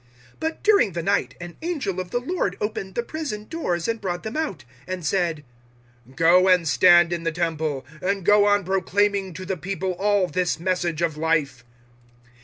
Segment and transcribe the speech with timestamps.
[0.01, 0.07] 005:019
[0.39, 4.23] But during the night an angel of the Lord opened the prison doors and brought
[4.23, 5.43] them out, and said,
[6.09, 10.25] 005:020 "Go and stand in the Temple, and go on proclaiming to the people all
[10.25, 11.63] this Message of Life."